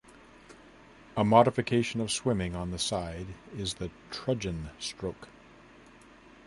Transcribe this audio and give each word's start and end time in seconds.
A 1.15 1.23
modification 1.23 2.01
of 2.01 2.09
swimming 2.11 2.55
on 2.55 2.71
the 2.71 2.79
side 2.79 3.35
is 3.55 3.75
the 3.75 3.91
Trudgen 4.09 4.71
stroke. 4.79 5.27